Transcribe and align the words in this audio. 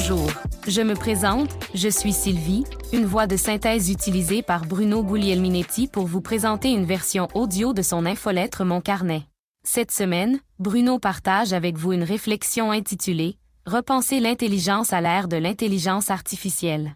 Bonjour, 0.00 0.30
je 0.68 0.80
me 0.80 0.94
présente, 0.94 1.50
je 1.74 1.88
suis 1.88 2.12
Sylvie, 2.12 2.62
une 2.92 3.04
voix 3.04 3.26
de 3.26 3.36
synthèse 3.36 3.90
utilisée 3.90 4.42
par 4.42 4.64
Bruno 4.64 5.02
Guglielminetti 5.02 5.88
pour 5.88 6.06
vous 6.06 6.20
présenter 6.20 6.70
une 6.70 6.84
version 6.84 7.26
audio 7.34 7.72
de 7.72 7.82
son 7.82 8.06
infolettre 8.06 8.64
Mon 8.64 8.80
Carnet. 8.80 9.24
Cette 9.64 9.90
semaine, 9.90 10.38
Bruno 10.60 11.00
partage 11.00 11.52
avec 11.52 11.76
vous 11.76 11.92
une 11.92 12.04
réflexion 12.04 12.70
intitulée 12.70 13.38
Repenser 13.66 14.20
l'intelligence 14.20 14.92
à 14.92 15.00
l'ère 15.00 15.26
de 15.26 15.36
l'intelligence 15.36 16.12
artificielle. 16.12 16.94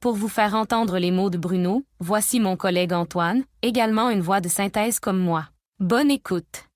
Pour 0.00 0.14
vous 0.14 0.28
faire 0.28 0.54
entendre 0.54 1.00
les 1.00 1.10
mots 1.10 1.30
de 1.30 1.38
Bruno, 1.38 1.82
voici 1.98 2.38
mon 2.38 2.56
collègue 2.56 2.92
Antoine, 2.92 3.42
également 3.62 4.10
une 4.10 4.20
voix 4.20 4.40
de 4.40 4.48
synthèse 4.48 5.00
comme 5.00 5.18
moi. 5.18 5.48
Bonne 5.80 6.12
écoute. 6.12 6.68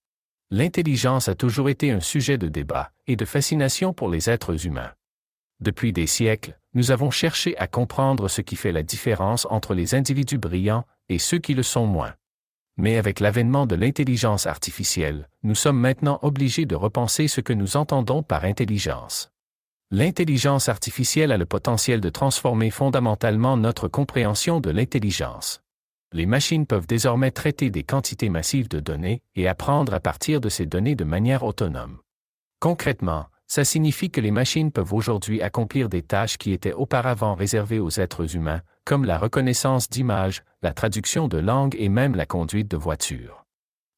L'intelligence 0.51 1.29
a 1.29 1.37
toujours 1.37 1.69
été 1.69 1.93
un 1.93 2.01
sujet 2.01 2.37
de 2.37 2.49
débat 2.49 2.91
et 3.07 3.15
de 3.15 3.25
fascination 3.25 3.93
pour 3.93 4.09
les 4.09 4.29
êtres 4.29 4.67
humains. 4.67 4.91
Depuis 5.61 5.93
des 5.93 6.07
siècles, 6.07 6.59
nous 6.75 6.93
avons 6.93 7.11
cherché 7.11 7.57
à 7.59 7.67
comprendre 7.67 8.29
ce 8.29 8.41
qui 8.43 8.55
fait 8.55 8.73
la 8.73 8.83
différence 8.83 9.47
entre 9.51 9.75
les 9.75 9.95
individus 9.95 10.39
brillants 10.39 10.85
et 11.09 11.19
ceux 11.19 11.39
qui 11.39 11.55
le 11.55 11.65
sont 11.65 11.87
moins. 11.87 12.15
Mais 12.77 12.97
avec 12.97 13.19
l'avènement 13.19 13.67
de 13.67 13.75
l'intelligence 13.75 14.47
artificielle, 14.47 15.29
nous 15.43 15.57
sommes 15.57 15.81
maintenant 15.81 16.21
obligés 16.23 16.65
de 16.65 16.77
repenser 16.77 17.27
ce 17.27 17.41
que 17.41 17.53
nous 17.53 17.77
entendons 17.77 18.23
par 18.23 18.45
intelligence. 18.45 19.33
L'intelligence 19.91 20.69
artificielle 20.69 21.33
a 21.33 21.39
le 21.39 21.47
potentiel 21.47 22.01
de 22.01 22.11
transformer 22.11 22.71
fondamentalement 22.71 23.57
notre 23.57 23.89
compréhension 23.89 24.61
de 24.61 24.71
l'intelligence. 24.71 25.63
Les 26.13 26.27
machines 26.27 26.67
peuvent 26.67 26.87
désormais 26.87 27.33
traiter 27.33 27.71
des 27.71 27.83
quantités 27.83 28.29
massives 28.29 28.69
de 28.69 28.81
données 28.81 29.23
et 29.35 29.49
apprendre 29.49 29.93
à 29.93 30.01
partir 30.01 30.41
de 30.41 30.49
ces 30.49 30.67
données 30.67 30.95
de 30.95 31.05
manière 31.05 31.43
autonome. 31.43 31.99
Concrètement, 32.61 33.27
ça 33.49 33.65
signifie 33.65 34.11
que 34.11 34.21
les 34.21 34.31
machines 34.31 34.71
peuvent 34.71 34.93
aujourd'hui 34.93 35.41
accomplir 35.41 35.89
des 35.89 36.03
tâches 36.03 36.37
qui 36.37 36.53
étaient 36.53 36.75
auparavant 36.75 37.35
réservées 37.35 37.81
aux 37.81 37.99
êtres 37.99 38.37
humains, 38.37 38.61
comme 38.85 39.07
la 39.07 39.19
reconnaissance 39.19 39.89
d'images, 39.89 40.43
la 40.63 40.75
traduction 40.75 41.29
de 41.29 41.39
langue 41.39 41.75
et 41.79 41.89
même 41.89 42.15
la 42.15 42.27
conduite 42.27 42.71
de 42.71 42.77
voitures. 42.77 43.47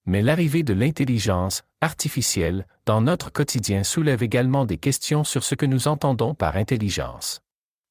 Mais 0.06 0.22
l'arrivée 0.22 0.62
de 0.62 0.72
l'intelligence 0.72 1.62
artificielle 1.80 2.66
dans 2.86 3.00
notre 3.00 3.30
quotidien 3.32 3.82
soulève 3.82 4.22
également 4.22 4.64
des 4.64 4.78
questions 4.78 5.24
sur 5.24 5.42
ce 5.42 5.56
que 5.56 5.66
nous 5.66 5.88
entendons 5.88 6.34
par 6.34 6.56
intelligence. 6.56 7.40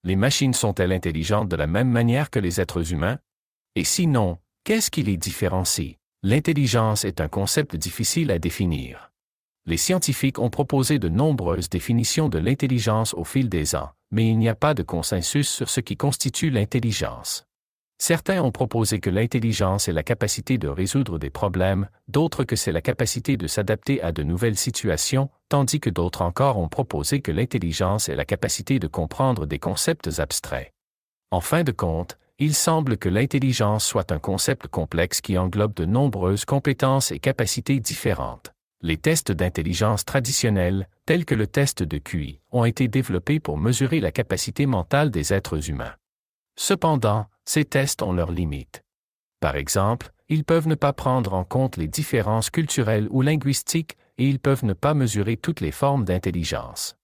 Les 0.05 0.15
machines 0.15 0.53
sont-elles 0.53 0.93
intelligentes 0.93 1.49
de 1.49 1.57
la 1.57 1.67
même 1.67 1.89
manière 1.89 2.29
que 2.29 2.39
les 2.39 2.61
êtres 2.61 2.93
humains? 2.93 3.19
Et 3.75 3.83
sinon, 3.83 4.37
qu'est-ce 4.63 4.89
qui 4.89 5.03
les 5.03 5.17
différencie? 5.17 5.97
L'intelligence 6.23 7.03
est 7.03 7.19
un 7.19 7.27
concept 7.27 7.75
difficile 7.75 8.31
à 8.31 8.39
définir 8.39 9.08
les 9.69 9.77
scientifiques 9.77 10.39
ont 10.39 10.49
proposé 10.49 10.97
de 10.97 11.09
nombreuses 11.09 11.69
définitions 11.69 12.27
de 12.27 12.39
l'intelligence 12.39 13.13
au 13.13 13.23
fil 13.23 13.49
des 13.49 13.75
ans, 13.75 13.91
mais 14.09 14.27
il 14.27 14.39
n'y 14.39 14.49
a 14.49 14.55
pas 14.55 14.73
de 14.73 14.81
consensus 14.81 15.47
sur 15.47 15.69
ce 15.69 15.79
qui 15.79 15.95
constitue 15.95 16.49
l'intelligence. 16.49 17.45
Certains 17.99 18.41
ont 18.41 18.51
proposé 18.51 18.99
que 18.99 19.11
l'intelligence 19.11 19.87
est 19.87 19.93
la 19.93 20.01
capacité 20.01 20.57
de 20.57 20.67
résoudre 20.67 21.19
des 21.19 21.29
problèmes, 21.29 21.87
d'autres 22.07 22.45
que 22.45 22.55
c'est 22.55 22.71
la 22.71 22.81
capacité 22.81 23.37
de 23.37 23.45
s'adapter 23.45 24.01
à 24.01 24.11
de 24.11 24.23
nouvelles 24.23 24.57
situations, 24.57 25.29
tandis 25.49 25.79
que 25.79 25.91
d'autres 25.91 26.23
encore 26.23 26.57
ont 26.57 26.69
proposé 26.69 27.21
que 27.21 27.31
l'intelligence 27.31 28.09
est 28.09 28.15
la 28.15 28.25
capacité 28.25 28.79
de 28.79 28.87
comprendre 28.87 29.45
des 29.45 29.59
concepts 29.59 30.19
abstraits. 30.19 30.73
En 31.29 31.41
fin 31.41 31.61
de 31.61 31.71
compte, 31.71 32.17
il 32.39 32.55
semble 32.55 32.97
que 32.97 33.09
l'intelligence 33.09 33.85
soit 33.85 34.11
un 34.11 34.19
concept 34.19 34.67
complexe 34.67 35.21
qui 35.21 35.37
englobe 35.37 35.75
de 35.75 35.85
nombreuses 35.85 36.45
compétences 36.45 37.11
et 37.11 37.19
capacités 37.19 37.79
différentes. 37.79 38.51
Les 38.81 38.95
tests 38.95 39.33
d'intelligence 39.33 40.05
traditionnels, 40.05 40.87
tels 41.05 41.25
que 41.25 41.35
le 41.35 41.47
test 41.47 41.83
de 41.83 41.97
QI, 41.97 42.39
ont 42.51 42.63
été 42.63 42.87
développés 42.87 43.41
pour 43.41 43.57
mesurer 43.57 43.99
la 43.99 44.13
capacité 44.13 44.65
mentale 44.65 45.11
des 45.11 45.33
êtres 45.33 45.69
humains. 45.69 45.95
Cependant, 46.55 47.25
ces 47.43 47.65
tests 47.65 48.01
ont 48.01 48.13
leurs 48.13 48.31
limites. 48.31 48.83
Par 49.41 49.57
exemple, 49.57 50.13
ils 50.29 50.45
peuvent 50.45 50.67
ne 50.69 50.75
pas 50.75 50.93
prendre 50.93 51.33
en 51.33 51.43
compte 51.43 51.75
les 51.75 51.89
différences 51.89 52.49
culturelles 52.49 53.09
ou 53.11 53.21
linguistiques 53.21 53.97
et 54.17 54.29
ils 54.29 54.39
peuvent 54.39 54.63
ne 54.63 54.73
pas 54.73 54.93
mesurer 54.93 55.35
toutes 55.35 55.59
les 55.59 55.71
formes 55.71 56.05
d'intelligence. 56.05 56.95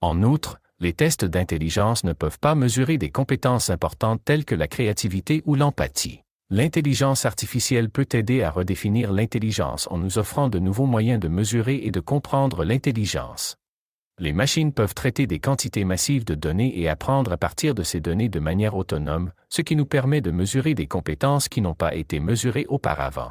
En 0.00 0.24
outre, 0.24 0.58
les 0.80 0.94
tests 0.94 1.24
d'intelligence 1.24 2.02
ne 2.02 2.12
peuvent 2.12 2.40
pas 2.40 2.56
mesurer 2.56 2.98
des 2.98 3.10
compétences 3.10 3.70
importantes 3.70 4.22
telles 4.24 4.44
que 4.44 4.56
la 4.56 4.66
créativité 4.66 5.42
ou 5.46 5.54
l'empathie. 5.54 6.22
L'intelligence 6.52 7.26
artificielle 7.26 7.90
peut 7.90 8.08
aider 8.12 8.42
à 8.42 8.50
redéfinir 8.50 9.12
l'intelligence 9.12 9.86
en 9.88 9.98
nous 9.98 10.18
offrant 10.18 10.48
de 10.48 10.58
nouveaux 10.58 10.86
moyens 10.86 11.20
de 11.20 11.28
mesurer 11.28 11.76
et 11.84 11.92
de 11.92 12.00
comprendre 12.00 12.64
l'intelligence. 12.64 13.54
Les 14.18 14.32
machines 14.32 14.72
peuvent 14.72 14.92
traiter 14.92 15.28
des 15.28 15.38
quantités 15.38 15.84
massives 15.84 16.24
de 16.24 16.34
données 16.34 16.76
et 16.76 16.88
apprendre 16.88 17.30
à 17.30 17.36
partir 17.36 17.76
de 17.76 17.84
ces 17.84 18.00
données 18.00 18.28
de 18.28 18.40
manière 18.40 18.74
autonome, 18.74 19.30
ce 19.48 19.62
qui 19.62 19.76
nous 19.76 19.86
permet 19.86 20.20
de 20.20 20.32
mesurer 20.32 20.74
des 20.74 20.88
compétences 20.88 21.48
qui 21.48 21.60
n'ont 21.60 21.76
pas 21.76 21.94
été 21.94 22.18
mesurées 22.18 22.66
auparavant. 22.68 23.30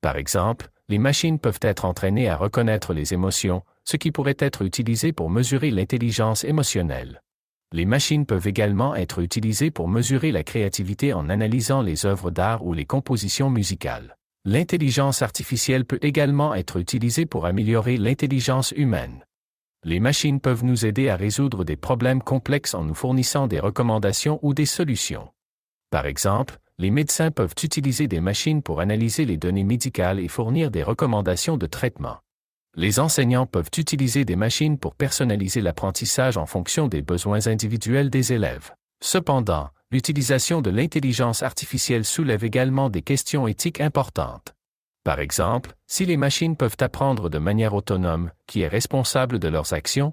Par 0.00 0.16
exemple, 0.16 0.68
les 0.88 0.98
machines 0.98 1.38
peuvent 1.38 1.60
être 1.62 1.84
entraînées 1.84 2.28
à 2.28 2.36
reconnaître 2.36 2.94
les 2.94 3.14
émotions, 3.14 3.62
ce 3.84 3.96
qui 3.96 4.10
pourrait 4.10 4.36
être 4.40 4.62
utilisé 4.62 5.12
pour 5.12 5.30
mesurer 5.30 5.70
l'intelligence 5.70 6.42
émotionnelle. 6.42 7.22
Les 7.72 7.84
machines 7.84 8.26
peuvent 8.26 8.46
également 8.46 8.94
être 8.94 9.18
utilisées 9.20 9.72
pour 9.72 9.88
mesurer 9.88 10.30
la 10.30 10.44
créativité 10.44 11.12
en 11.12 11.28
analysant 11.28 11.82
les 11.82 12.06
œuvres 12.06 12.30
d'art 12.30 12.64
ou 12.64 12.72
les 12.72 12.84
compositions 12.84 13.50
musicales. 13.50 14.16
L'intelligence 14.44 15.22
artificielle 15.22 15.84
peut 15.84 15.98
également 16.02 16.54
être 16.54 16.76
utilisée 16.76 17.26
pour 17.26 17.46
améliorer 17.46 17.96
l'intelligence 17.96 18.72
humaine. 18.76 19.24
Les 19.82 19.98
machines 19.98 20.40
peuvent 20.40 20.64
nous 20.64 20.86
aider 20.86 21.08
à 21.08 21.16
résoudre 21.16 21.64
des 21.64 21.76
problèmes 21.76 22.22
complexes 22.22 22.74
en 22.74 22.84
nous 22.84 22.94
fournissant 22.94 23.48
des 23.48 23.60
recommandations 23.60 24.38
ou 24.42 24.54
des 24.54 24.66
solutions. 24.66 25.28
Par 25.90 26.06
exemple, 26.06 26.58
les 26.78 26.90
médecins 26.90 27.32
peuvent 27.32 27.54
utiliser 27.62 28.06
des 28.06 28.20
machines 28.20 28.62
pour 28.62 28.80
analyser 28.80 29.24
les 29.24 29.36
données 29.36 29.64
médicales 29.64 30.20
et 30.20 30.28
fournir 30.28 30.70
des 30.70 30.82
recommandations 30.82 31.56
de 31.56 31.66
traitement 31.66 32.18
les 32.76 33.00
enseignants 33.00 33.46
peuvent 33.46 33.70
utiliser 33.78 34.26
des 34.26 34.36
machines 34.36 34.78
pour 34.78 34.94
personnaliser 34.94 35.62
l'apprentissage 35.62 36.36
en 36.36 36.44
fonction 36.44 36.88
des 36.88 37.00
besoins 37.00 37.46
individuels 37.46 38.10
des 38.10 38.34
élèves. 38.34 38.72
Cependant, 39.02 39.70
l'utilisation 39.90 40.60
de 40.60 40.68
l'intelligence 40.68 41.42
artificielle 41.42 42.04
soulève 42.04 42.44
également 42.44 42.90
des 42.90 43.00
questions 43.00 43.48
éthiques 43.48 43.80
importantes. 43.80 44.54
Par 45.04 45.20
exemple, 45.20 45.72
si 45.86 46.04
les 46.04 46.18
machines 46.18 46.56
peuvent 46.56 46.76
apprendre 46.80 47.30
de 47.30 47.38
manière 47.38 47.72
autonome, 47.72 48.30
qui 48.46 48.60
est 48.60 48.68
responsable 48.68 49.38
de 49.38 49.48
leurs 49.48 49.72
actions 49.72 50.12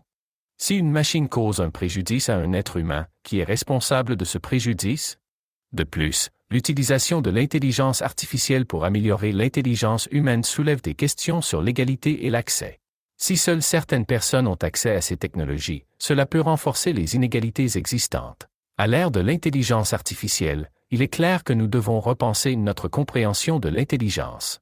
Si 0.57 0.77
une 0.77 0.91
machine 0.91 1.27
cause 1.27 1.59
un 1.59 1.69
préjudice 1.69 2.29
à 2.29 2.37
un 2.37 2.53
être 2.53 2.77
humain, 2.77 3.07
qui 3.23 3.39
est 3.39 3.43
responsable 3.43 4.15
de 4.15 4.23
ce 4.23 4.37
préjudice 4.37 5.17
De 5.73 5.83
plus, 5.83 6.29
l'utilisation 6.53 7.19
de 7.19 7.31
l'intelligence 7.31 8.03
artificielle 8.03 8.67
pour 8.67 8.85
améliorer 8.85 9.31
l'intelligence 9.31 10.07
humaine 10.11 10.43
soulève 10.43 10.83
des 10.83 10.93
questions 10.93 11.41
sur 11.41 11.63
l'égalité 11.63 12.27
et 12.27 12.29
l'accès. 12.29 12.79
Si 13.17 13.37
seules 13.37 13.63
certaines 13.63 14.05
personnes 14.05 14.45
ont 14.45 14.61
accès 14.61 14.91
à 14.91 15.01
ces 15.01 15.17
technologies, 15.17 15.85
cela 15.97 16.27
peut 16.27 16.41
renforcer 16.41 16.93
les 16.93 17.15
inégalités 17.15 17.75
existantes. 17.75 18.45
À 18.77 18.85
l'ère 18.85 19.09
de 19.09 19.19
l'intelligence 19.19 19.93
artificielle, 19.93 20.69
il 20.91 21.01
est 21.01 21.07
clair 21.07 21.43
que 21.43 21.53
nous 21.53 21.65
devons 21.65 21.99
repenser 21.99 22.55
notre 22.55 22.87
compréhension 22.87 23.59
de 23.59 23.69
l'intelligence. 23.69 24.59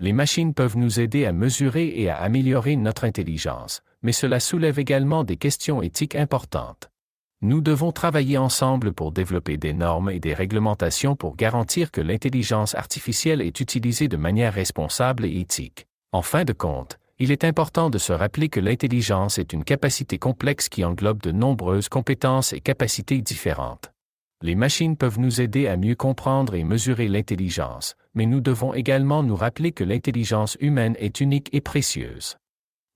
Les 0.00 0.14
machines 0.14 0.54
peuvent 0.54 0.78
nous 0.78 0.98
aider 0.98 1.26
à 1.26 1.34
mesurer 1.34 1.92
et 1.94 2.08
à 2.08 2.16
améliorer 2.16 2.74
notre 2.76 3.04
intelligence, 3.04 3.82
mais 4.00 4.12
cela 4.12 4.40
soulève 4.40 4.78
également 4.78 5.24
des 5.24 5.36
questions 5.36 5.82
éthiques 5.82 6.16
importantes. 6.16 6.88
Nous 7.44 7.60
devons 7.60 7.92
travailler 7.92 8.38
ensemble 8.38 8.94
pour 8.94 9.12
développer 9.12 9.58
des 9.58 9.74
normes 9.74 10.08
et 10.08 10.18
des 10.18 10.32
réglementations 10.32 11.14
pour 11.14 11.36
garantir 11.36 11.90
que 11.90 12.00
l'intelligence 12.00 12.74
artificielle 12.74 13.42
est 13.42 13.60
utilisée 13.60 14.08
de 14.08 14.16
manière 14.16 14.54
responsable 14.54 15.26
et 15.26 15.40
éthique. 15.40 15.86
En 16.12 16.22
fin 16.22 16.44
de 16.44 16.54
compte, 16.54 16.98
il 17.18 17.30
est 17.30 17.44
important 17.44 17.90
de 17.90 17.98
se 17.98 18.14
rappeler 18.14 18.48
que 18.48 18.60
l'intelligence 18.60 19.36
est 19.36 19.52
une 19.52 19.62
capacité 19.62 20.16
complexe 20.16 20.70
qui 20.70 20.86
englobe 20.86 21.20
de 21.20 21.32
nombreuses 21.32 21.90
compétences 21.90 22.54
et 22.54 22.60
capacités 22.60 23.20
différentes. 23.20 23.92
Les 24.40 24.54
machines 24.54 24.96
peuvent 24.96 25.20
nous 25.20 25.42
aider 25.42 25.66
à 25.66 25.76
mieux 25.76 25.96
comprendre 25.96 26.54
et 26.54 26.64
mesurer 26.64 27.08
l'intelligence, 27.08 27.94
mais 28.14 28.24
nous 28.24 28.40
devons 28.40 28.72
également 28.72 29.22
nous 29.22 29.36
rappeler 29.36 29.72
que 29.72 29.84
l'intelligence 29.84 30.56
humaine 30.60 30.96
est 30.98 31.20
unique 31.20 31.50
et 31.52 31.60
précieuse. 31.60 32.38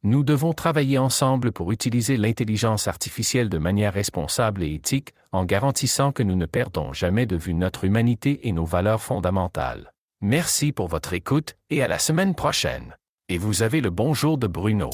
Nous 0.05 0.23
devons 0.23 0.53
travailler 0.53 0.97
ensemble 0.97 1.50
pour 1.50 1.73
utiliser 1.73 2.17
l'intelligence 2.17 2.87
artificielle 2.87 3.49
de 3.49 3.59
manière 3.59 3.93
responsable 3.93 4.62
et 4.62 4.75
éthique, 4.75 5.12
en 5.33 5.45
garantissant 5.45 6.12
que 6.12 6.23
nous 6.23 6.37
ne 6.37 6.47
perdons 6.47 6.93
jamais 6.93 7.27
de 7.27 7.37
vue 7.37 7.55
notre 7.55 7.85
humanité 7.85 8.47
et 8.47 8.53
nos 8.53 8.65
valeurs 8.65 9.03
fondamentales. 9.03 9.93
Merci 10.21 10.71
pour 10.71 10.87
votre 10.87 11.15
écoute 11.15 11.56
et 11.71 11.83
à 11.83 11.89
la 11.89 11.99
semaine 11.99 12.37
prochaine. 12.37 12.97
Et 13.29 13.39
vous 13.39 13.62
avez 13.62 13.81
le 13.81 13.91
bonjour 13.91 14.39
de 14.39 14.47
Bruno. 14.47 14.91